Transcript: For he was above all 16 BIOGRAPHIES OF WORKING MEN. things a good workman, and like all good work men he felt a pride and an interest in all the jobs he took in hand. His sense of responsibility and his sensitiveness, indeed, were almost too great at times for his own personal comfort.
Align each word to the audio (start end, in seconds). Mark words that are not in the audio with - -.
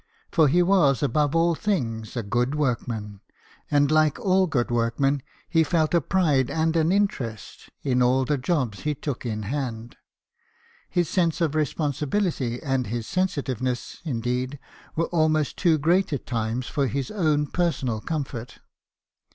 For 0.31 0.47
he 0.47 0.63
was 0.63 1.03
above 1.03 1.35
all 1.35 1.53
16 1.53 1.61
BIOGRAPHIES 1.61 1.85
OF 1.85 1.85
WORKING 1.85 1.91
MEN. 1.91 2.01
things 2.01 2.17
a 2.17 2.23
good 2.27 2.55
workman, 2.57 3.21
and 3.69 3.91
like 3.91 4.19
all 4.19 4.47
good 4.47 4.71
work 4.71 4.99
men 4.99 5.21
he 5.47 5.63
felt 5.63 5.93
a 5.93 6.01
pride 6.01 6.49
and 6.49 6.75
an 6.75 6.91
interest 6.91 7.69
in 7.83 8.01
all 8.01 8.25
the 8.25 8.39
jobs 8.39 8.79
he 8.79 8.95
took 8.95 9.27
in 9.27 9.43
hand. 9.43 9.97
His 10.89 11.07
sense 11.07 11.39
of 11.39 11.53
responsibility 11.53 12.59
and 12.63 12.87
his 12.87 13.05
sensitiveness, 13.05 14.01
indeed, 14.03 14.57
were 14.95 15.05
almost 15.09 15.55
too 15.55 15.77
great 15.77 16.11
at 16.11 16.25
times 16.25 16.65
for 16.65 16.87
his 16.87 17.11
own 17.11 17.45
personal 17.45 18.01
comfort. 18.01 18.57